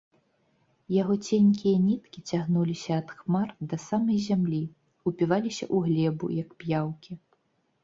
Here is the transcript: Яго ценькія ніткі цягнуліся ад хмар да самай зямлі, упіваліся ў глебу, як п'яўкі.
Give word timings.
Яго 1.01 1.13
ценькія 1.27 1.75
ніткі 1.87 2.23
цягнуліся 2.31 2.91
ад 3.03 3.13
хмар 3.19 3.47
да 3.69 3.81
самай 3.85 4.17
зямлі, 4.27 4.63
упіваліся 5.13 5.65
ў 5.75 5.85
глебу, 5.87 6.33
як 6.43 6.49
п'яўкі. 6.61 7.11